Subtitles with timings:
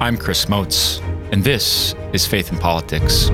[0.00, 3.28] I'm Chris Motz, and this is Faith in Politics.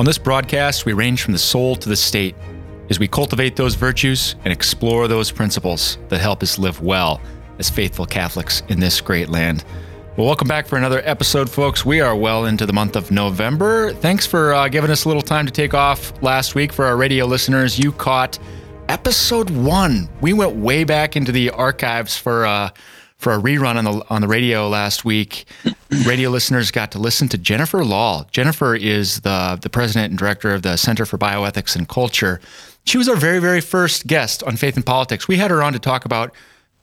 [0.00, 2.34] On this broadcast, we range from the soul to the state
[2.90, 7.20] as we cultivate those virtues and explore those principles that help us live well
[7.60, 9.64] as faithful Catholics in this great land.
[10.16, 11.86] Well, welcome back for another episode, folks.
[11.86, 13.92] We are well into the month of November.
[13.92, 16.96] Thanks for uh, giving us a little time to take off last week for our
[16.96, 17.78] radio listeners.
[17.78, 18.40] You caught
[18.88, 20.08] episode one.
[20.20, 22.70] We went way back into the archives for uh,
[23.18, 25.46] for a rerun on the on the radio last week.
[26.06, 28.30] radio listeners got to listen to Jennifer Lahl.
[28.30, 32.40] Jennifer is the the president and director of the Center for Bioethics and Culture.
[32.84, 35.28] She was our very very first guest on Faith and Politics.
[35.28, 36.32] We had her on to talk about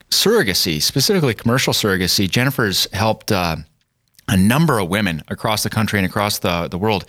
[0.10, 2.30] surrogacy, specifically commercial surrogacy.
[2.30, 3.32] Jennifer's helped.
[3.32, 3.58] Uh,
[4.30, 7.04] a number of women across the country and across the, the world,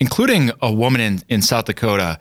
[0.00, 2.18] including a woman in, in South Dakota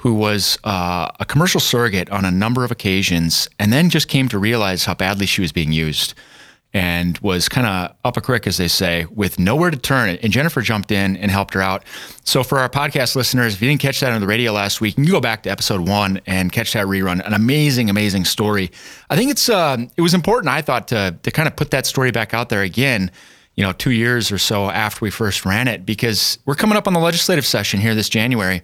[0.00, 4.28] who was uh, a commercial surrogate on a number of occasions and then just came
[4.30, 6.14] to realize how badly she was being used
[6.72, 10.08] and was kind of up a creek, as they say, with nowhere to turn.
[10.22, 11.84] And Jennifer jumped in and helped her out.
[12.24, 14.96] So, for our podcast listeners, if you didn't catch that on the radio last week,
[14.96, 17.26] you can go back to episode one and catch that rerun.
[17.26, 18.70] An amazing, amazing story.
[19.10, 20.48] I think it's uh, it was important.
[20.48, 23.10] I thought to to kind of put that story back out there again.
[23.56, 26.86] You know, two years or so after we first ran it, because we're coming up
[26.86, 28.62] on the legislative session here this January.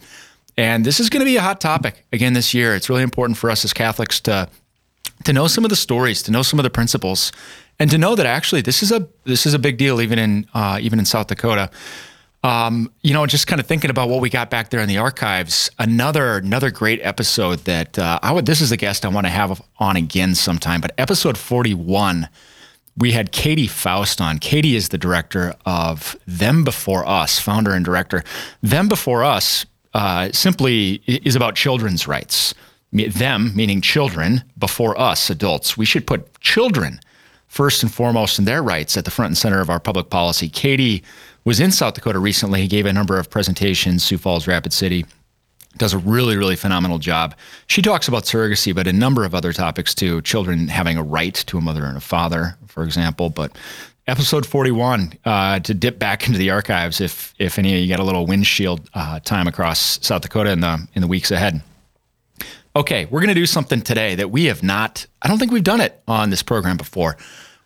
[0.57, 2.75] And this is going to be a hot topic again this year.
[2.75, 4.49] It's really important for us as Catholics to
[5.25, 7.33] to know some of the stories, to know some of the principles,
[7.79, 10.47] and to know that actually this is a this is a big deal even in
[10.55, 11.71] uh, even in South Dakota.
[12.43, 14.99] Um, you know, just kind of thinking about what we got back there in the
[14.99, 15.71] archives.
[15.79, 18.47] Another another great episode that uh, I would.
[18.47, 20.81] This is a guest I want to have on again sometime.
[20.81, 22.29] But episode forty one,
[22.97, 24.39] we had Katie Faust on.
[24.39, 28.23] Katie is the director of Them Before Us, founder and director.
[28.63, 29.67] Them Before Us
[29.97, 32.53] uh, simply is about children's rights.
[32.93, 35.79] Them, meaning children, before us, adults.
[35.79, 37.01] We should put children
[37.47, 40.51] first and foremost in their rights at the front and center of our public policy.
[40.51, 41.03] Katie
[41.45, 42.61] was in South Dakota recently.
[42.61, 45.07] He gave a number of presentations, Sioux Falls, Rapid City.
[45.79, 47.35] Does a really, really phenomenal job.
[47.67, 50.21] She talks about surrogacy, but a number of other topics too.
[50.21, 53.31] Children having a right to a mother and a father, for example.
[53.31, 53.57] But
[54.07, 58.01] episode 41 uh, to dip back into the archives if if any of you got
[58.01, 61.63] a little windshield uh, time across South Dakota in the in the weeks ahead.
[62.75, 65.07] Okay, we're going to do something today that we have not.
[65.23, 67.17] I don't think we've done it on this program before.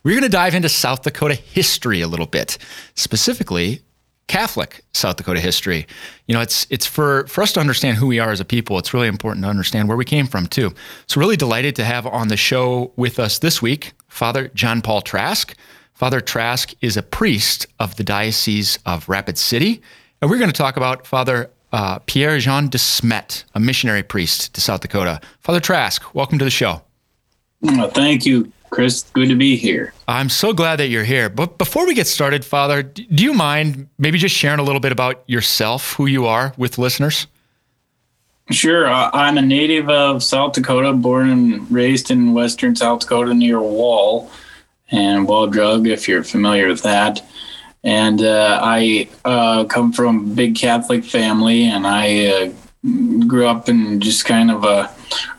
[0.05, 2.57] We're going to dive into South Dakota history a little bit,
[2.95, 3.83] specifically
[4.28, 5.87] Catholic South Dakota history.
[6.27, 8.78] You know, it's it's for for us to understand who we are as a people.
[8.78, 10.72] It's really important to understand where we came from too.
[11.09, 15.03] So, really delighted to have on the show with us this week Father John Paul
[15.03, 15.55] Trask.
[16.00, 19.83] Father Trask is a priest of the Diocese of Rapid City.
[20.22, 24.55] And we're going to talk about Father uh, Pierre Jean de Smet, a missionary priest
[24.55, 25.21] to South Dakota.
[25.41, 26.81] Father Trask, welcome to the show.
[27.60, 29.03] Well, thank you, Chris.
[29.12, 29.93] Good to be here.
[30.09, 31.28] I'm so glad that you're here.
[31.28, 34.93] But before we get started, Father, do you mind maybe just sharing a little bit
[34.93, 37.27] about yourself, who you are with listeners?
[38.50, 38.87] Sure.
[38.87, 43.60] Uh, I'm a native of South Dakota, born and raised in western South Dakota near
[43.60, 44.31] Wall
[44.91, 47.25] and Wall Drug, if you're familiar with that.
[47.83, 52.53] And uh, I uh, come from a big Catholic family, and I uh,
[53.27, 54.91] grew up in just kind of a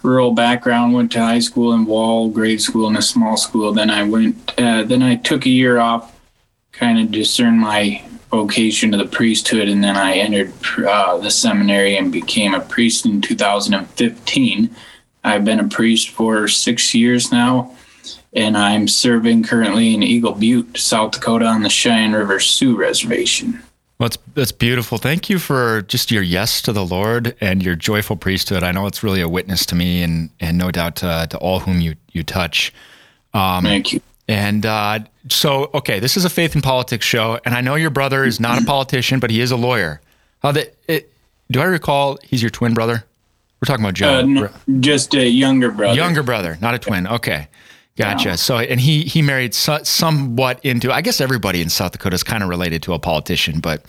[0.02, 0.94] rural background.
[0.94, 3.74] Went to high school in Wall, grade school in a small school.
[3.74, 4.54] Then I went.
[4.60, 6.20] Uh, then I took a year off,
[6.72, 11.98] kind of discern my vocation to the priesthood, and then I entered uh, the seminary
[11.98, 14.76] and became a priest in 2015.
[15.24, 17.76] I've been a priest for six years now
[18.34, 23.62] and I'm serving currently in Eagle Butte, South Dakota, on the Cheyenne River Sioux Reservation.
[24.00, 24.98] Well, that's, that's beautiful.
[24.98, 28.64] Thank you for just your yes to the Lord and your joyful priesthood.
[28.64, 31.60] I know it's really a witness to me and, and no doubt to, to all
[31.60, 32.74] whom you, you touch.
[33.34, 34.02] Um, Thank you.
[34.28, 37.90] And uh, so, okay, this is a faith and politics show, and I know your
[37.90, 40.02] brother is not a politician, but he is a lawyer.
[40.42, 41.12] How the, it,
[41.52, 43.04] do I recall he's your twin brother?
[43.62, 44.20] We're talking about Joe.
[44.20, 45.96] Uh, no, just a younger brother.
[45.96, 47.06] Younger brother, not a twin.
[47.06, 47.50] Okay.
[48.02, 48.30] Gotcha.
[48.30, 48.36] Yeah.
[48.36, 50.92] So, and he he married so, somewhat into.
[50.92, 53.86] I guess everybody in South Dakota is kind of related to a politician, but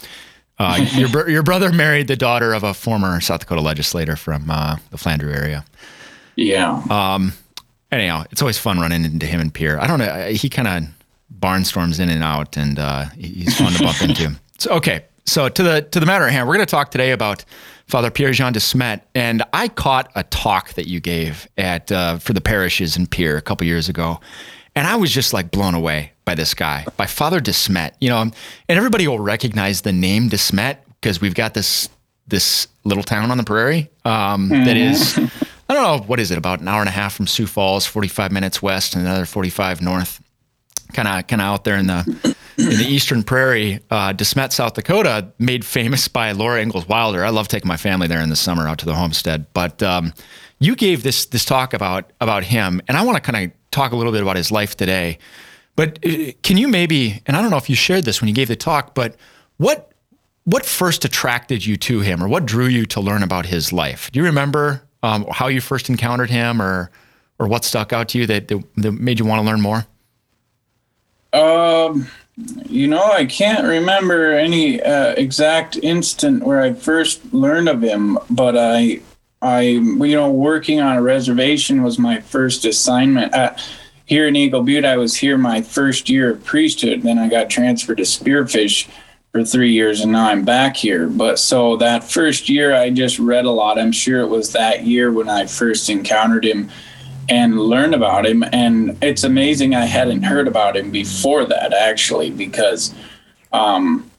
[0.59, 4.77] uh, your your brother married the daughter of a former South Dakota legislator from uh,
[4.91, 5.65] the Flandreau area.
[6.37, 6.83] Yeah.
[6.91, 7.33] Um.
[7.91, 9.81] Anyhow, it's always fun running into him and Pierre.
[9.81, 10.29] I don't know.
[10.31, 10.95] He kind of
[11.39, 14.39] barnstorms in and out, and uh, he's fun to bump into.
[14.59, 15.07] So, okay.
[15.25, 17.45] So to the to the matter at hand, we're going to talk today about
[17.87, 22.19] Father Pierre Jean de Smet, and I caught a talk that you gave at uh,
[22.19, 24.21] for the parishes in Pierre a couple years ago,
[24.75, 27.97] and I was just like blown away by this guy, by Father de Smet.
[28.01, 28.33] You know, and
[28.69, 31.89] everybody will recognize the name de Smet because we've got this
[32.27, 34.65] this little town on the prairie um, mm-hmm.
[34.65, 35.19] that is.
[35.69, 37.87] I don't know what is it about an hour and a half from Sioux Falls,
[37.87, 40.22] 45 minutes west, and another 45 north.
[40.93, 44.75] Kind of kind of out there in the in the eastern prairie, uh, DeSmet, South
[44.75, 47.25] Dakota, made famous by Laura Ingalls Wilder.
[47.25, 49.47] I love taking my family there in the summer out to the homestead.
[49.55, 50.13] But um,
[50.59, 53.93] you gave this this talk about about him, and I want to kind of talk
[53.93, 55.19] a little bit about his life today.
[55.77, 58.35] But uh, can you maybe, and I don't know if you shared this when you
[58.35, 59.17] gave the talk, but
[59.57, 59.93] what
[60.45, 64.11] what first attracted you to him, or what drew you to learn about his life?
[64.13, 66.91] Do you remember um, how you first encountered him, or
[67.39, 69.87] or what stuck out to you that, that, that made you want to learn more?
[71.33, 72.09] Um,
[72.67, 78.19] you know, I can't remember any uh, exact instant where I first learned of him,
[78.31, 79.01] but I,
[79.41, 83.35] I, you know, working on a reservation was my first assignment.
[83.35, 83.55] Uh,
[84.07, 87.03] here in Eagle Butte, I was here my first year of priesthood.
[87.03, 88.89] Then I got transferred to Spearfish
[89.31, 91.07] for three years, and now I'm back here.
[91.07, 93.79] But so that first year, I just read a lot.
[93.79, 96.71] I'm sure it was that year when I first encountered him
[97.29, 98.45] and learn about him.
[98.53, 102.95] And it's amazing I hadn't heard about him before that, actually, because
[103.53, 104.11] um,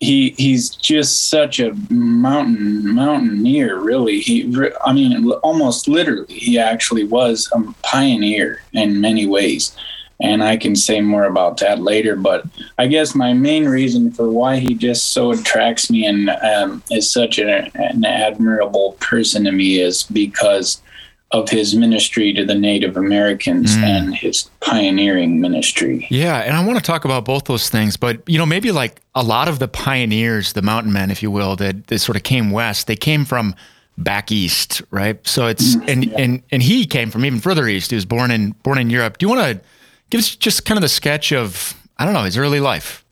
[0.00, 3.78] he he's just such a mountain mountaineer.
[3.78, 4.52] Really, he
[4.84, 9.76] I mean, almost literally, he actually was a pioneer in many ways
[10.20, 12.16] and I can say more about that later.
[12.16, 12.44] But
[12.76, 17.10] I guess my main reason for why he just so attracts me and um, is
[17.10, 20.82] such an, an admirable person to me is because
[21.30, 23.82] of his ministry to the Native Americans mm.
[23.82, 26.06] and his pioneering ministry.
[26.10, 29.02] Yeah, and I want to talk about both those things, but you know, maybe like
[29.14, 32.22] a lot of the pioneers, the mountain men, if you will, that, that sort of
[32.22, 33.54] came west, they came from
[33.98, 35.24] back east, right?
[35.26, 36.16] So it's mm, and yeah.
[36.18, 37.90] and and he came from even further east.
[37.90, 39.18] He was born in born in Europe.
[39.18, 39.64] Do you want to
[40.10, 43.04] Give us just kind of the sketch of, I don't know, his early life.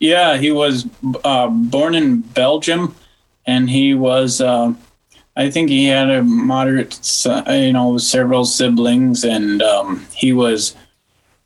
[0.00, 0.86] Yeah, he was
[1.22, 2.94] uh, born in Belgium,
[3.46, 4.72] and he was, uh,
[5.36, 7.00] I think he had a moderate,
[7.48, 10.76] you know, several siblings, and um, he was,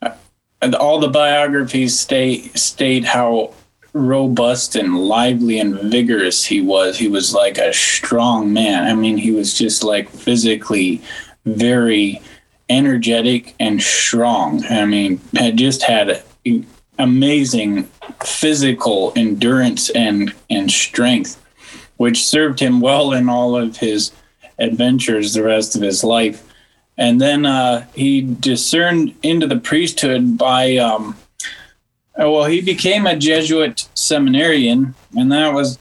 [0.03, 0.13] uh,
[0.79, 3.55] all the biographies state state how
[3.95, 6.99] robust and lively and vigorous he was.
[6.99, 8.85] He was like a strong man.
[8.85, 11.03] I mean, he was just like physically
[11.47, 12.21] very
[12.69, 14.65] energetic and strong.
[14.67, 16.23] I mean, had just had
[16.99, 17.85] amazing
[18.23, 21.43] physical endurance and and strength,
[21.99, 24.11] which served him well in all of his
[24.59, 26.43] adventures the rest of his life.
[26.97, 31.17] And then uh, he discerned into the priesthood by, um,
[32.17, 35.79] well, he became a Jesuit seminarian, and that was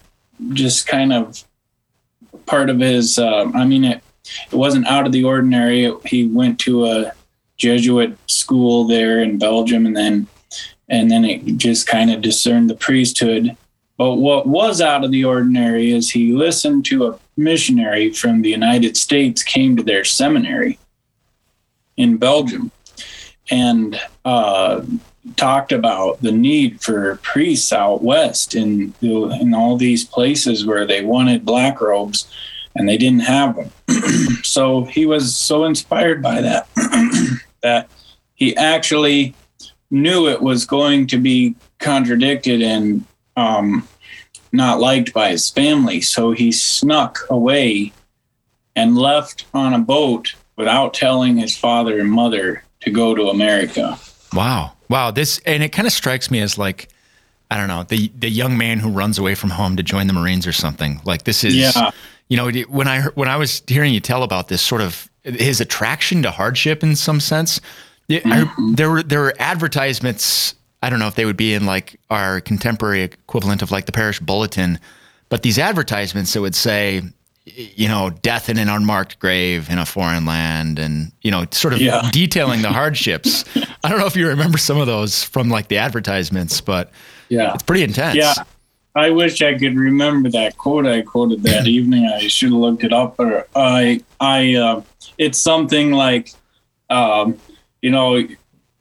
[0.54, 1.44] just kind of
[2.46, 3.18] part of his.
[3.18, 4.04] Uh, I mean, it
[4.52, 5.92] it wasn't out of the ordinary.
[6.06, 7.14] He went to a
[7.58, 10.28] Jesuit school there in Belgium, and then
[10.88, 13.58] and then it just kind of discerned the priesthood.
[13.98, 18.50] But what was out of the ordinary is he listened to a missionary from the
[18.50, 20.78] United States came to their seminary
[21.98, 22.72] in Belgium
[23.50, 24.82] and uh,
[25.36, 31.04] talked about the need for priests out west in in all these places where they
[31.04, 32.32] wanted black robes
[32.76, 33.72] and they didn't have them.
[34.44, 36.68] so he was so inspired by that
[37.64, 37.90] that
[38.36, 39.34] he actually
[39.90, 43.04] knew it was going to be contradicted and
[43.38, 43.88] um,
[44.52, 46.02] not liked by his family.
[46.02, 47.94] So he snuck away
[48.76, 53.98] and left on a boat without telling his father and mother to go to America.
[54.34, 54.74] Wow.
[54.90, 55.12] Wow.
[55.12, 56.90] This, and it kind of strikes me as like,
[57.50, 60.14] I don't know, the, the young man who runs away from home to join the
[60.14, 61.00] Marines or something.
[61.06, 61.92] Like this is, yeah
[62.30, 65.62] you know, when I when I was hearing you tell about this sort of his
[65.62, 67.62] attraction to hardship in some sense,
[68.10, 68.32] mm-hmm.
[68.32, 70.56] I, there were there were advertisements.
[70.82, 73.92] I don't know if they would be in like our contemporary equivalent of like the
[73.92, 74.80] parish bulletin,
[75.30, 77.02] but these advertisements that would say,
[77.46, 81.74] you know, death in an unmarked grave in a foreign land, and you know, sort
[81.74, 82.10] of yeah.
[82.12, 83.46] detailing the hardships.
[83.84, 86.92] I don't know if you remember some of those from like the advertisements, but
[87.30, 88.16] yeah, it's pretty intense.
[88.16, 88.34] Yeah.
[88.98, 92.08] I wish I could remember that quote I quoted that evening.
[92.08, 93.20] I should have looked it up.
[93.20, 94.82] Or I, I, uh,
[95.20, 96.34] it's something like,
[96.90, 97.38] um,
[97.84, 98.28] you know,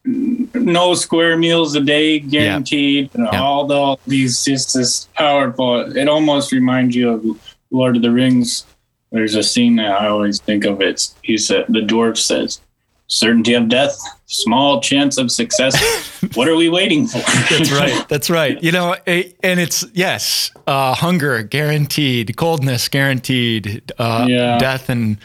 [0.06, 3.10] no square meals a day guaranteed.
[3.14, 3.28] Yeah.
[3.32, 3.42] yeah.
[3.42, 5.96] All the these just this powerful.
[5.96, 8.64] It almost reminds you of Lord of the Rings.
[9.10, 10.80] There's a scene that I always think of.
[10.80, 12.60] It's he said the dwarf says,
[13.08, 15.76] certainty of death, small chance of success.
[16.34, 17.18] what are we waiting for?
[17.50, 18.04] That's right.
[18.08, 18.62] That's right.
[18.62, 24.58] You know, and it's yes, uh, hunger guaranteed, coldness guaranteed, uh, yeah.
[24.58, 25.18] death and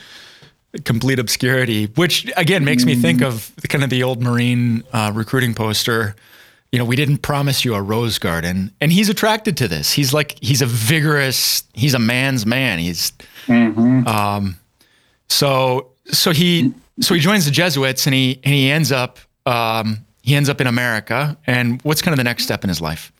[0.86, 1.86] complete obscurity.
[1.96, 6.16] Which again makes me think of kind of the old Marine uh, recruiting poster.
[6.72, 9.92] You know, we didn't promise you a rose garden, and he's attracted to this.
[9.92, 12.80] He's like, he's a vigorous, he's a man's man.
[12.80, 13.12] He's,
[13.46, 14.08] mm-hmm.
[14.08, 14.58] um,
[15.28, 20.06] So so he so he joins the Jesuits and he and he ends up um,
[20.22, 21.38] he ends up in America.
[21.48, 23.12] And what's kind of the next step in his life?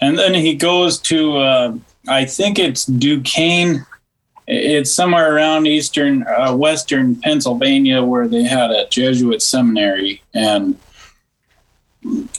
[0.00, 1.76] And then he goes to uh,
[2.08, 3.86] I think it's Duquesne.
[4.46, 10.78] It's somewhere around eastern uh, western Pennsylvania where they had a Jesuit seminary and.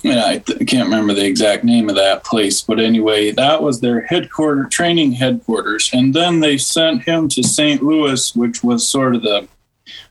[0.04, 4.02] I th- can't remember the exact name of that place, but anyway, that was their
[4.02, 5.90] headquarters, training headquarters.
[5.92, 7.82] And then they sent him to St.
[7.82, 9.48] Louis, which was sort of the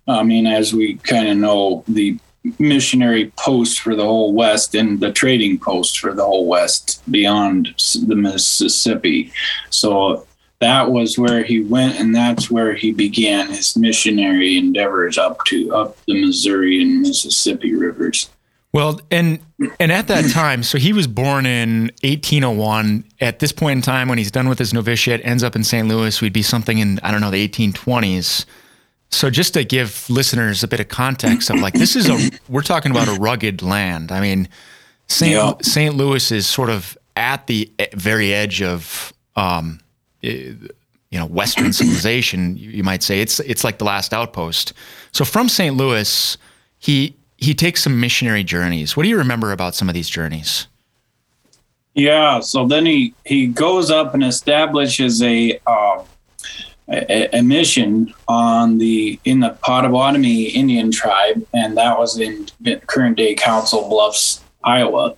[0.06, 2.18] I mean, as we kind of know, the
[2.58, 7.74] missionary post for the whole West and the trading post for the whole West beyond
[8.06, 9.32] the Mississippi.
[9.70, 10.26] So
[10.60, 15.74] that was where he went, and that's where he began his missionary endeavors up to
[15.74, 18.30] up the Missouri and Mississippi rivers.
[18.72, 19.38] Well, and
[19.78, 23.04] and at that time, so he was born in 1801.
[23.20, 25.86] At this point in time, when he's done with his novitiate, ends up in St.
[25.86, 28.44] Louis, we'd be something in I don't know the 1820s.
[29.10, 32.62] So just to give listeners a bit of context of like this is a we're
[32.62, 34.10] talking about a rugged land.
[34.10, 34.48] I mean,
[35.06, 35.32] St.
[35.32, 35.52] Yeah.
[35.62, 35.94] St.
[35.94, 39.78] Louis is sort of at the very edge of um,
[40.24, 42.56] you know Western civilization.
[42.56, 44.72] You might say it's it's like the last outpost.
[45.12, 45.76] So from St.
[45.76, 46.36] Louis,
[46.78, 48.96] he he takes some missionary journeys.
[48.96, 50.66] What do you remember about some of these journeys?
[51.94, 56.02] Yeah, so then he he goes up and establishes a uh,
[56.88, 62.46] a, a, mission on the in the Potawatomi Indian tribe, and that was in
[62.86, 65.14] current day Council Bluffs, Iowa,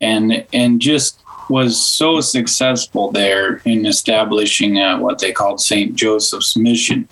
[0.00, 5.94] and and just was so successful there in establishing uh, what they called St.
[5.94, 7.08] Joseph's Mission.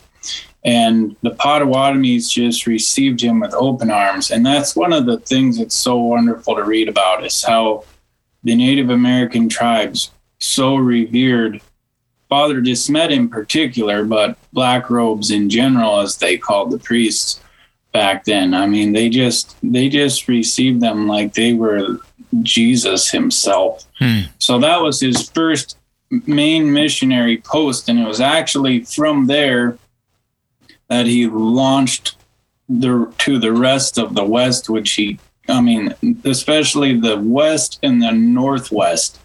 [0.64, 4.30] And the Potawatomis just received him with open arms.
[4.30, 7.84] And that's one of the things that's so wonderful to read about is how
[8.44, 11.60] the Native American tribes so revered
[12.28, 17.40] Father Desmet in particular, but black robes in general, as they called the priests
[17.92, 18.54] back then.
[18.54, 21.98] I mean, they just they just received them like they were
[22.42, 23.86] Jesus himself.
[23.98, 24.20] Hmm.
[24.38, 25.76] So that was his first
[26.26, 29.78] main missionary post, and it was actually from there
[30.88, 32.16] that he launched
[32.68, 38.02] the to the rest of the West, which he, I mean, especially the West and
[38.02, 39.18] the Northwest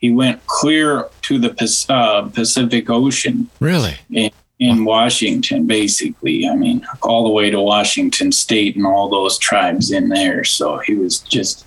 [0.00, 3.50] he went clear to the uh, Pacific Ocean.
[3.60, 3.96] Really?
[4.10, 6.48] In, in Washington, basically.
[6.48, 10.42] I mean, all the way to Washington State and all those tribes in there.
[10.44, 11.66] So he was just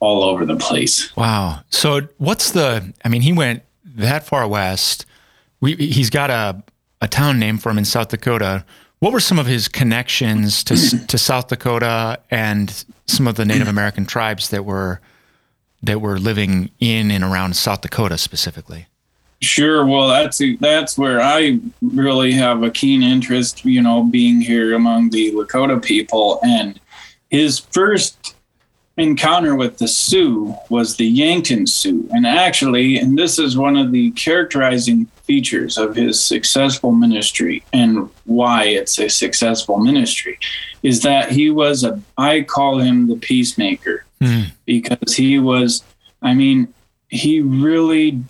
[0.00, 1.14] all over the place.
[1.16, 1.60] Wow.
[1.70, 2.92] So what's the?
[3.04, 5.06] I mean, he went that far west.
[5.60, 6.62] We, he's got a
[7.00, 8.64] a town name for him in South Dakota.
[9.00, 13.68] What were some of his connections to to South Dakota and some of the Native
[13.68, 15.00] American tribes that were
[15.82, 18.86] that were living in and around South Dakota specifically?
[19.40, 19.86] Sure.
[19.86, 23.64] Well, that's that's where I really have a keen interest.
[23.64, 26.80] You know, being here among the Lakota people, and
[27.30, 28.17] his first
[28.98, 33.92] encounter with the Sioux was the Yankton Sioux, and actually, and this is one of
[33.92, 40.38] the characterizing features of his successful ministry, and why it's a successful ministry,
[40.82, 42.00] is that he was a.
[42.16, 44.50] I call him the peacemaker mm.
[44.66, 45.82] because he was,
[46.20, 46.74] I mean,
[47.08, 48.22] he really,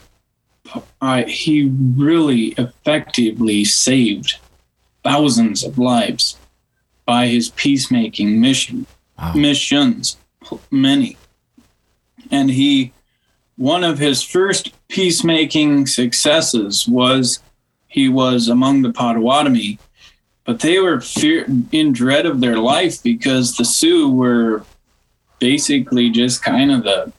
[1.01, 4.37] uh, he really effectively saved
[5.03, 6.37] thousands of lives
[7.07, 8.87] by his peacemaking mission,
[9.19, 9.33] wow.
[9.35, 10.19] missions,
[10.71, 11.17] many.
[12.31, 12.93] And he,
[13.57, 17.41] one of his first peacemaking successes was
[17.89, 19.79] he was among the Potawatomi,
[20.45, 24.65] but they were fear, in dread of their life because the Sioux were
[25.39, 27.13] basically just kind of the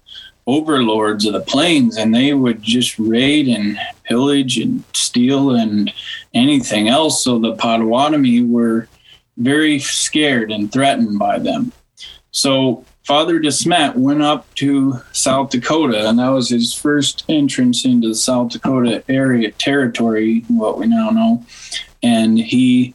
[0.50, 5.94] overlords of the plains and they would just raid and pillage and steal and
[6.34, 8.88] anything else so the potawatomi were
[9.38, 11.72] very scared and threatened by them
[12.32, 18.10] so father desmet went up to south dakota and that was his first entrance into
[18.10, 21.44] the south dakota area territory what we now know.
[22.02, 22.94] And he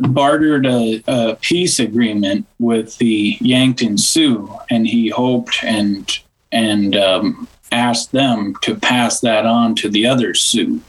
[0.00, 6.10] bartered a, a, peace agreement with the Yankton Sioux, and he hoped and
[6.52, 10.80] and um, asked them to pass that on to the other Sioux,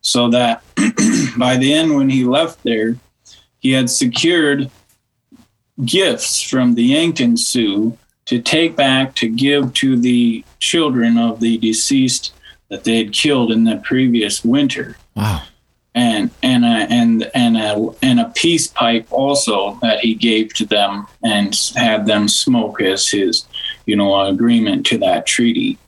[0.00, 0.62] so that
[1.38, 2.96] by the end, when he left there,
[3.60, 4.70] he had secured
[5.84, 11.58] gifts from the Yankton Sioux to take back to give to the children of the
[11.58, 12.32] deceased
[12.68, 14.96] that they had killed in the previous winter.
[15.14, 15.42] Wow
[15.94, 20.66] and and a, and and a and a peace pipe also that he gave to
[20.66, 23.46] them and had them smoke as his
[23.86, 25.78] you know agreement to that treaty.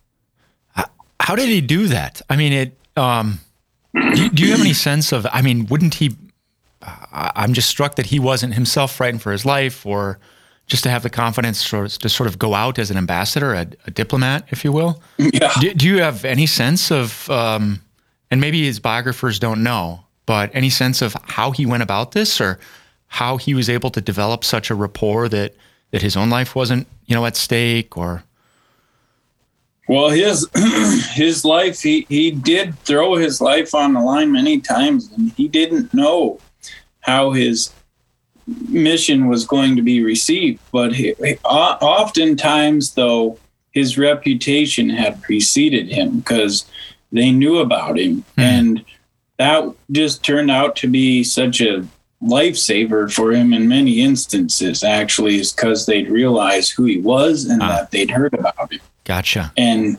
[1.18, 2.22] How did he do that?
[2.30, 2.76] I mean, it.
[2.96, 3.40] Um,
[3.94, 5.26] do, do you have any sense of?
[5.32, 6.16] I mean, wouldn't he?
[6.82, 10.18] I'm just struck that he wasn't himself frightened for his life or
[10.66, 13.66] just to have the confidence to, to sort of go out as an ambassador, a,
[13.86, 15.00] a diplomat, if you will.
[15.16, 15.52] Yeah.
[15.60, 17.80] Do, do you have any sense of, um,
[18.30, 22.40] and maybe his biographers don't know, but any sense of how he went about this
[22.40, 22.58] or
[23.06, 25.54] how he was able to develop such a rapport that
[25.92, 28.24] that his own life wasn't, you know, at stake or
[29.88, 30.48] well, his
[31.12, 35.46] his life he he did throw his life on the line many times, and he
[35.46, 36.40] didn't know
[37.06, 37.72] how his
[38.68, 40.60] mission was going to be received.
[40.72, 43.38] But he, oftentimes, though,
[43.70, 46.66] his reputation had preceded him because
[47.12, 48.42] they knew about him, mm.
[48.42, 48.84] and
[49.38, 51.86] that just turned out to be such a
[52.22, 54.82] lifesaver for him in many instances.
[54.82, 57.68] Actually, is because they'd realized who he was and ah.
[57.68, 58.80] that they'd heard about him.
[59.04, 59.52] Gotcha.
[59.56, 59.98] And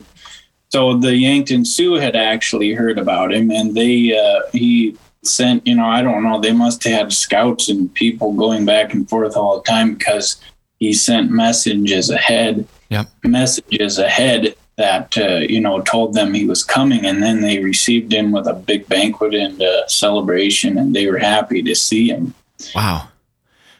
[0.68, 4.96] so the Yankton Sioux had actually heard about him, and they uh, he
[5.28, 8.92] sent you know I don't know they must have had scouts and people going back
[8.92, 10.40] and forth all the time because
[10.78, 12.66] he sent messages ahead.
[12.90, 13.08] Yep.
[13.24, 18.12] Messages ahead that uh, you know told them he was coming, and then they received
[18.12, 22.32] him with a big banquet and uh, celebration, and they were happy to see him.
[22.74, 23.08] Wow,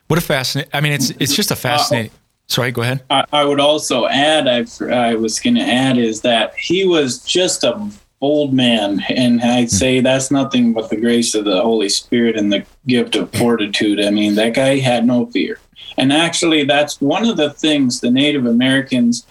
[0.09, 0.71] what a fascinating!
[0.75, 2.11] I mean, it's it's just a fascinating.
[2.49, 3.05] Sorry, go ahead.
[3.11, 7.19] I, I would also add, I, I was going to add, is that he was
[7.23, 9.03] just a bold man.
[9.09, 9.69] And I'd hmm.
[9.69, 14.01] say that's nothing but the grace of the Holy Spirit and the gift of fortitude.
[14.01, 15.59] I mean, that guy had no fear.
[15.97, 19.27] And actually, that's one of the things the Native Americans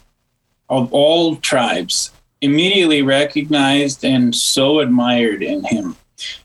[0.70, 5.96] of all tribes immediately recognized and so admired in him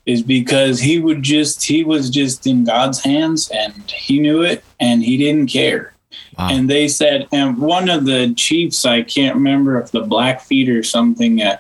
[0.06, 4.62] is because he would just he was just in God's hands and he knew it
[4.80, 5.92] and he didn't care
[6.38, 6.48] Wow.
[6.50, 10.82] And they said, and one of the chiefs, I can't remember if the Blackfeet or
[10.82, 11.58] something, uh,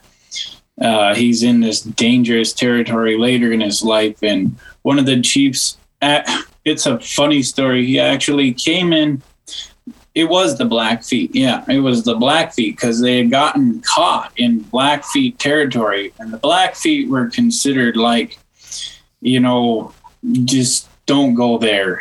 [0.80, 4.22] uh, he's in this dangerous territory later in his life.
[4.22, 5.76] And one of the chiefs,
[6.64, 7.86] it's a funny story.
[7.86, 9.22] He actually came in.
[10.14, 11.34] It was the Blackfeet.
[11.34, 16.12] Yeah, it was the Blackfeet because they had gotten caught in Blackfeet territory.
[16.18, 18.38] And the Blackfeet were considered like,
[19.20, 19.94] you know,
[20.44, 22.00] just don't go there.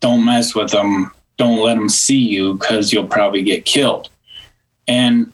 [0.00, 4.10] Don't mess with them don't let them see you because you'll probably get killed.
[4.86, 5.32] And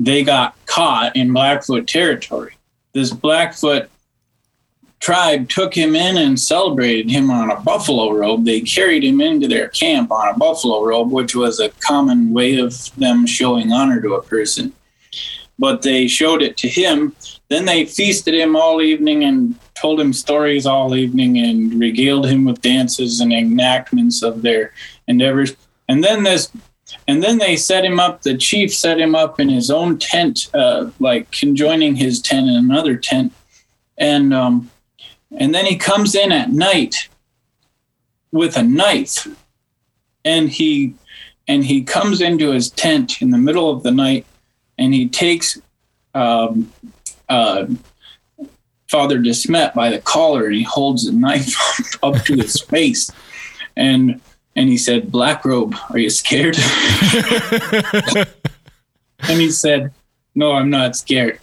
[0.00, 2.56] they got caught in Blackfoot territory.
[2.94, 3.90] This Blackfoot
[4.98, 8.44] tribe took him in and celebrated him on a buffalo robe.
[8.44, 12.58] They carried him into their camp on a buffalo robe, which was a common way
[12.58, 14.72] of them showing honor to a person.
[15.58, 17.14] But they showed it to him.
[17.48, 22.46] Then they feasted him all evening and told him stories all evening and regaled him
[22.46, 24.72] with dances and enactments of their
[25.08, 25.54] endeavors.
[25.88, 26.50] And then this,
[27.10, 28.22] and then they set him up.
[28.22, 32.54] The chief set him up in his own tent, uh, like conjoining his tent in
[32.54, 33.32] another tent,
[33.98, 34.70] and um,
[35.36, 37.08] and then he comes in at night
[38.30, 39.26] with a knife,
[40.24, 40.94] and he
[41.48, 44.24] and he comes into his tent in the middle of the night,
[44.78, 45.60] and he takes
[46.14, 46.72] um,
[47.28, 47.66] uh,
[48.88, 51.56] Father Desmet by the collar, and he holds the knife
[52.04, 53.10] up to his face,
[53.76, 54.20] and
[54.56, 56.56] and he said, Black Robe, are you scared?
[59.20, 59.92] and he said,
[60.34, 61.38] No, I'm not scared.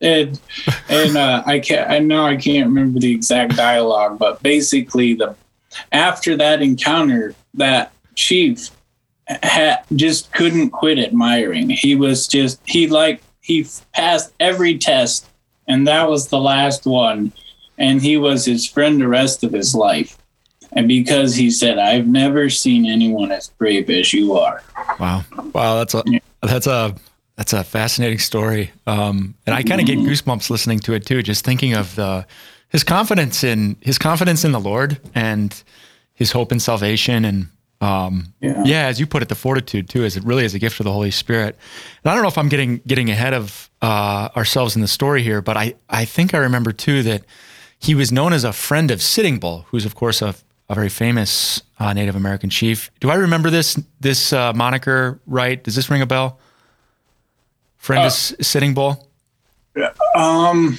[0.00, 0.40] and
[0.88, 5.34] and uh, I can't I know I can't remember the exact dialogue, but basically the
[5.92, 8.70] after that encounter, that chief
[9.26, 11.70] had just couldn't quit admiring.
[11.70, 15.26] He was just he like he passed every test
[15.68, 17.32] and that was the last one
[17.78, 20.18] and he was his friend the rest of his life
[20.74, 24.62] and because he said, "I've never seen anyone as brave as you are."
[24.98, 26.02] Wow, wow, that's a
[26.42, 26.94] that's a
[27.36, 31.22] that's a fascinating story, um, and I kind of get goosebumps listening to it too,
[31.22, 32.26] just thinking of the
[32.68, 35.62] his confidence in his confidence in the Lord and
[36.14, 37.48] his hope in salvation, and
[37.80, 38.62] um, yeah.
[38.64, 38.86] yeah.
[38.86, 40.92] as you put it, the fortitude too, is it really is a gift of the
[40.92, 41.56] Holy Spirit.
[42.02, 45.22] And I don't know if I'm getting getting ahead of uh, ourselves in the story
[45.22, 47.22] here, but I I think I remember too that
[47.78, 50.34] he was known as a friend of Sitting Bull, who's of course a
[50.68, 52.90] a very famous uh, Native American chief.
[53.00, 55.62] Do I remember this this uh, moniker right?
[55.62, 56.38] Does this ring a bell?
[57.76, 59.08] Friend uh, is Sitting Bull.
[60.14, 60.78] Um,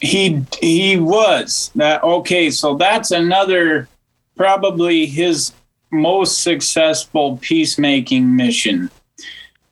[0.00, 2.50] he he was that okay.
[2.50, 3.88] So that's another
[4.36, 5.52] probably his
[5.90, 8.90] most successful peacemaking mission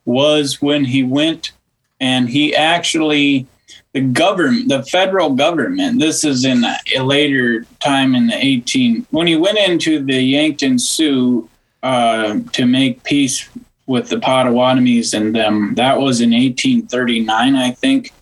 [0.04, 1.52] was when he went
[2.00, 3.46] and he actually
[3.92, 9.26] the government, the federal government, this is in a later time in the 18, when
[9.26, 11.48] he went into the Yankton Sioux
[11.82, 13.48] uh, to make peace
[13.86, 18.12] with the Potawatomis and them, that was in 1839, I think.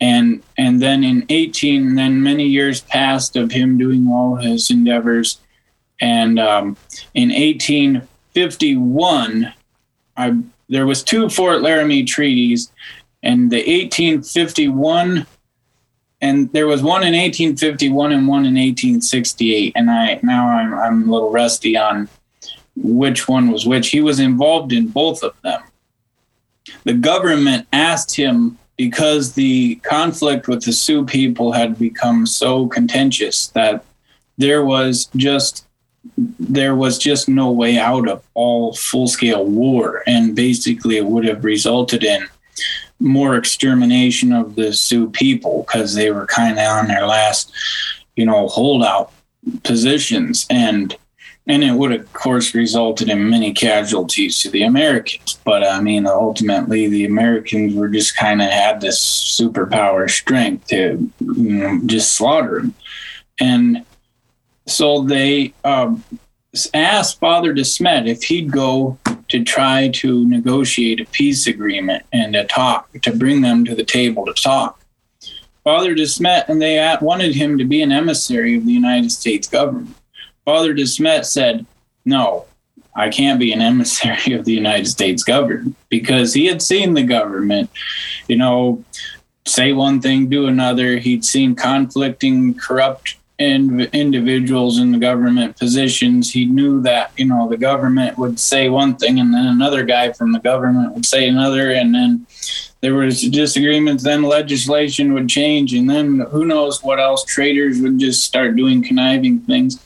[0.00, 5.38] and and then in 18 then many years passed of him doing all his endeavors
[6.00, 6.76] and um,
[7.14, 9.52] in 1851
[10.16, 10.38] I,
[10.68, 12.72] there was two fort laramie treaties
[13.22, 15.26] and the 1851
[16.22, 21.08] and there was one in 1851 and one in 1868 and i now i'm, I'm
[21.08, 22.08] a little rusty on
[22.82, 23.88] which one was which.
[23.88, 25.62] He was involved in both of them.
[26.84, 33.48] The government asked him because the conflict with the Sioux people had become so contentious
[33.48, 33.84] that
[34.38, 35.66] there was just
[36.38, 41.26] there was just no way out of all full scale war and basically it would
[41.26, 42.26] have resulted in
[43.00, 47.52] more extermination of the Sioux people because they were kind of on their last
[48.16, 49.12] you know holdout
[49.64, 50.96] positions and
[51.46, 55.38] and it would of course resulted in many casualties to the Americans.
[55.44, 61.10] But I mean, ultimately, the Americans were just kind of had this superpower strength to
[61.18, 62.74] you know, just slaughter them,
[63.40, 63.84] and
[64.66, 66.04] so they um,
[66.74, 72.32] asked Father de Smet if he'd go to try to negotiate a peace agreement and
[72.32, 74.80] to talk to bring them to the table to talk.
[75.62, 79.46] Father de Smet and they wanted him to be an emissary of the United States
[79.46, 79.94] government.
[80.44, 81.66] Father de Smet said,
[82.04, 82.46] No,
[82.96, 87.04] I can't be an emissary of the United States government because he had seen the
[87.04, 87.70] government,
[88.26, 88.84] you know,
[89.46, 90.96] say one thing, do another.
[90.96, 96.30] He'd seen conflicting, corrupt in, individuals in the government positions.
[96.30, 100.12] He knew that, you know, the government would say one thing and then another guy
[100.12, 101.70] from the government would say another.
[101.70, 102.26] And then
[102.82, 105.72] there was disagreements, then legislation would change.
[105.72, 107.24] And then who knows what else?
[107.24, 109.82] Traders would just start doing conniving things.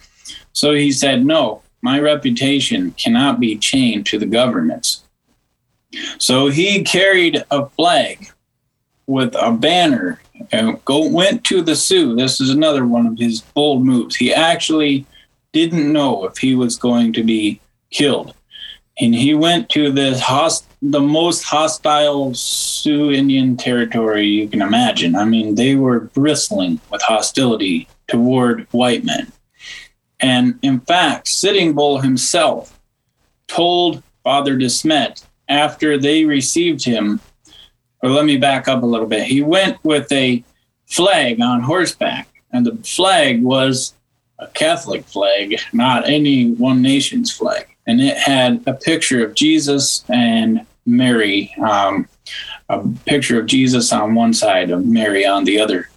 [0.53, 5.05] So he said, No, my reputation cannot be chained to the governments.
[6.19, 8.33] So he carried a flag
[9.07, 10.21] with a banner
[10.55, 12.14] and go went to the Sioux.
[12.14, 14.14] This is another one of his bold moves.
[14.14, 15.05] He actually
[15.53, 18.35] didn't know if he was going to be killed.
[19.01, 25.17] And he went to the host, the most hostile Sioux Indian territory you can imagine.
[25.17, 29.33] I mean, they were bristling with hostility toward white men.
[30.21, 32.79] And in fact, Sitting Bull himself
[33.49, 37.21] told Father de Smet after they received him,
[38.05, 39.27] or let me back up a little bit.
[39.27, 40.45] He went with a
[40.85, 43.95] flag on horseback, and the flag was
[44.38, 47.67] a Catholic flag, not any one nation's flag.
[47.87, 52.07] And it had a picture of Jesus and Mary, um,
[52.69, 55.88] a picture of Jesus on one side, of Mary on the other.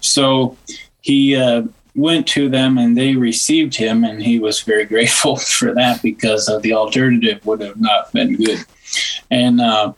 [0.00, 0.56] So
[1.00, 1.62] he uh,
[1.94, 6.48] went to them and they received him, and he was very grateful for that because
[6.48, 8.64] uh, the alternative would have not been good.
[9.30, 9.92] And uh,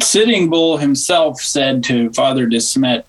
[0.00, 3.06] Sitting Bull himself said to Father de Smet,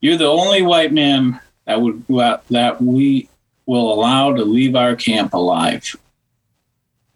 [0.00, 2.04] "You're the only white man that would
[2.50, 3.28] that we
[3.66, 5.96] will allow to leave our camp alive."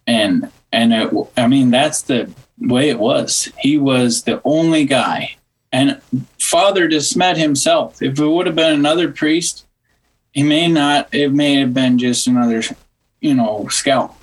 [0.07, 3.51] And and it, I mean that's the way it was.
[3.59, 5.37] He was the only guy
[5.75, 6.01] and
[6.39, 9.67] Father de Smet himself, if it would have been another priest,
[10.31, 12.63] he may not, it may have been just another,
[13.21, 14.15] you know, scout.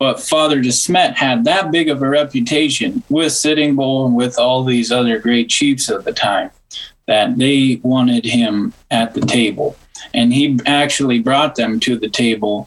[0.00, 4.38] But Father de Smet had that big of a reputation with Sitting Bull and with
[4.38, 6.50] all these other great chiefs of the time
[7.06, 9.76] that they wanted him at the table.
[10.14, 12.66] And he actually brought them to the table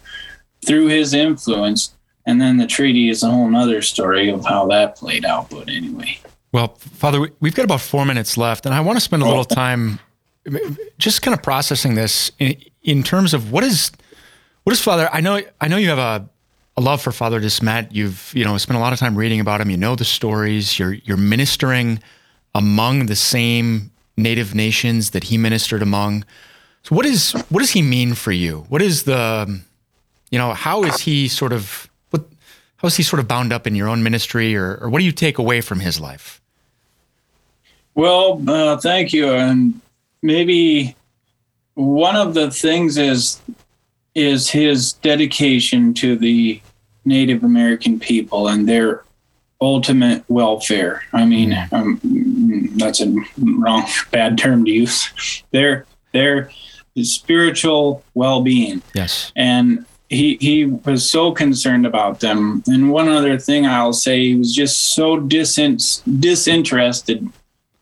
[0.64, 1.96] through his influence.
[2.28, 5.50] And then the treaty is a whole other story of how that played out.
[5.50, 6.20] But anyway.
[6.52, 9.48] Well, Father, we've got about four minutes left, and I want to spend a little
[9.50, 9.56] oh.
[9.56, 10.00] time
[11.00, 13.92] just kind of processing this in, in terms of what is
[14.66, 15.10] what is Father.
[15.12, 16.30] I know I know you have a,
[16.76, 17.92] a love for Father de Smet.
[17.92, 19.70] You've you know spent a lot of time reading about him.
[19.70, 20.80] You know the stories.
[20.80, 22.00] You're you're ministering
[22.56, 26.26] among the same native nations that he ministered among.
[26.84, 28.66] So what is what does he mean for you?
[28.70, 29.62] What is the
[30.32, 32.26] you know how is he sort of what
[32.78, 35.06] how is he sort of bound up in your own ministry or, or what do
[35.06, 36.42] you take away from his life?
[37.96, 39.32] Well, uh, thank you.
[39.32, 39.80] And
[40.24, 40.96] maybe
[41.76, 43.40] one of the things is
[44.16, 46.62] is his dedication to the
[47.06, 49.04] Native American people and their
[49.60, 51.04] ultimate welfare.
[51.14, 51.76] I mean, mm-hmm.
[51.76, 55.44] um, that's a wrong, bad term to use.
[55.52, 56.52] Their their
[57.02, 58.82] spiritual well-being.
[58.94, 59.32] Yes.
[59.36, 62.64] And he he was so concerned about them.
[62.68, 67.28] And one other thing I'll say, he was just so disin- disinterested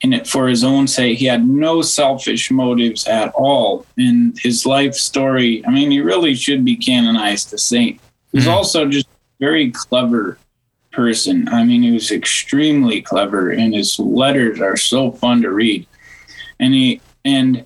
[0.01, 1.19] in it for his own sake.
[1.19, 5.65] He had no selfish motives at all in his life story.
[5.65, 7.99] I mean, he really should be canonized a saint.
[8.31, 8.53] He's mm-hmm.
[8.53, 9.07] also just
[9.39, 10.37] very clever
[10.91, 11.47] person.
[11.49, 15.87] I mean, he was extremely clever, and his letters are so fun to read.
[16.59, 17.65] And he and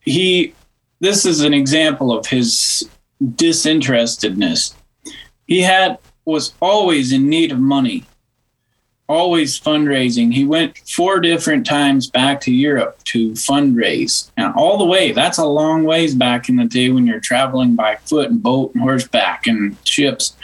[0.00, 0.54] he,
[1.00, 2.88] this is an example of his
[3.36, 4.74] disinterestedness.
[5.46, 8.04] He had was always in need of money,
[9.10, 10.32] always fundraising.
[10.32, 15.10] He went four different times back to Europe to fundraise, Now, all the way.
[15.10, 18.72] That's a long ways back in the day when you're traveling by foot and boat
[18.74, 20.36] and horseback and ships,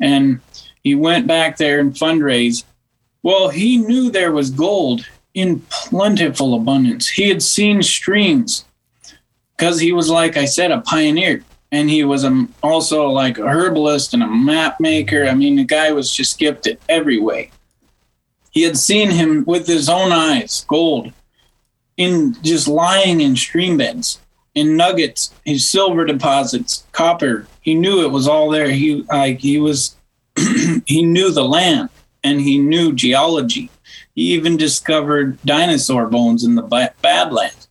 [0.00, 0.40] and
[0.84, 2.64] he went back there and fundraised.
[3.22, 7.08] Well, he knew there was gold in plentiful abundance.
[7.08, 8.64] He had seen streams
[9.56, 11.42] because he was, like I said, a pioneer.
[11.72, 15.26] And he was a, also like a herbalist and a map maker.
[15.26, 17.50] I mean, the guy was just gifted every way.
[18.50, 21.12] He had seen him with his own eyes, gold,
[21.96, 24.20] in just lying in stream beds,
[24.54, 27.46] in nuggets, his silver deposits, copper.
[27.60, 28.70] He knew it was all there.
[28.70, 29.96] He like he was
[30.86, 31.90] he knew the land
[32.24, 33.70] and he knew geology.
[34.14, 37.68] He even discovered dinosaur bones in the Badlands.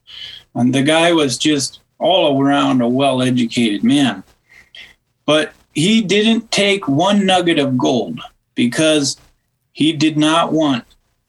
[0.56, 4.24] And the guy was just all around a well educated man.
[5.26, 8.20] But he didn't take one nugget of gold
[8.56, 9.18] because
[9.80, 10.84] he did not want,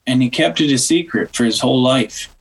[0.09, 2.35] and he kept it a secret for his whole life,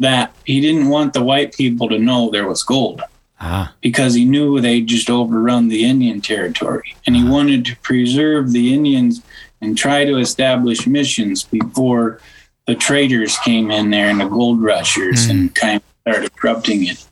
[0.00, 3.00] that he didn't want the white people to know there was gold
[3.38, 3.68] uh-huh.
[3.80, 6.96] because he knew they'd just overrun the Indian territory.
[7.06, 7.30] And he uh-huh.
[7.30, 9.22] wanted to preserve the Indians
[9.60, 12.18] and try to establish missions before
[12.66, 15.30] the traders came in there and the gold rushers mm.
[15.30, 17.06] and kind of started corrupting it.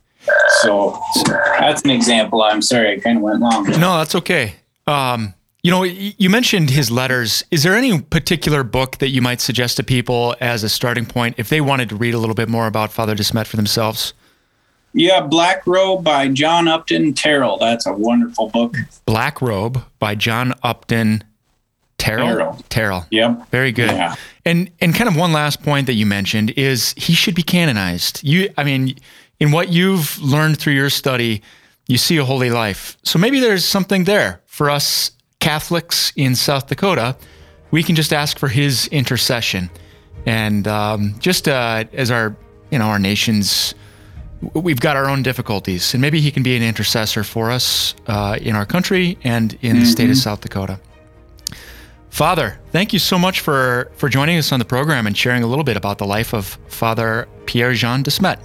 [0.63, 1.01] So
[1.61, 2.43] that's an example.
[2.43, 3.63] I'm sorry, I kind of went long.
[3.67, 4.57] No, that's okay.
[4.89, 7.45] Um, you know, you mentioned his letters.
[7.51, 11.35] Is there any particular book that you might suggest to people as a starting point
[11.39, 14.15] if they wanted to read a little bit more about Father De Smet for themselves?
[14.93, 17.59] Yeah, Black Robe by John Upton Terrell.
[17.59, 18.75] That's a wonderful book.
[19.05, 21.23] Black Robe by John Upton
[21.99, 22.27] Terrell.
[22.27, 22.65] Terrell.
[22.71, 23.07] Terrell.
[23.11, 23.51] Yep.
[23.51, 23.91] Very good.
[23.91, 24.15] Yeah.
[24.45, 28.25] And and kind of one last point that you mentioned is he should be canonized.
[28.25, 28.97] You I mean,
[29.39, 31.43] in what you've learned through your study,
[31.87, 32.97] you see a holy life.
[33.05, 37.17] So maybe there's something there for us Catholics in South Dakota.
[37.71, 39.71] We can just ask for his intercession,
[40.27, 42.37] and um, just uh, as our
[42.71, 43.75] you know our nation's
[44.55, 48.39] we've got our own difficulties, and maybe he can be an intercessor for us uh,
[48.41, 49.81] in our country and in mm-hmm.
[49.81, 50.21] the state of mm-hmm.
[50.21, 50.81] South Dakota.
[52.11, 55.47] Father, thank you so much for for joining us on the program and sharing a
[55.47, 58.41] little bit about the life of Father Pierre Jean de Smet.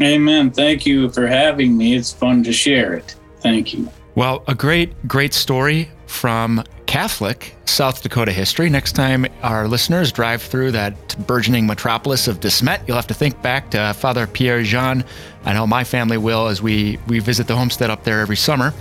[0.00, 0.50] Amen.
[0.50, 1.94] Thank you for having me.
[1.94, 3.14] It's fun to share it.
[3.40, 3.88] Thank you.
[4.16, 8.70] Well, a great, great story from Catholic South Dakota history.
[8.70, 13.14] Next time our listeners drive through that burgeoning metropolis of De Smet, you'll have to
[13.14, 15.04] think back to Father Pierre Jean.
[15.44, 18.72] I know my family will as we, we visit the homestead up there every summer.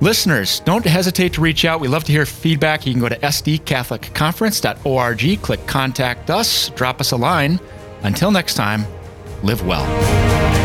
[0.00, 1.78] Listeners, don't hesitate to reach out.
[1.78, 2.84] We love to hear feedback.
[2.84, 7.60] You can go to sdcatholicconference.org, click contact us, drop us a line.
[8.02, 8.84] Until next time,
[9.44, 10.63] live well.